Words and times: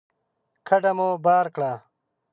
کډه 0.67 0.91
مو 0.97 1.09
بار 1.25 1.45
کړه 1.55 1.71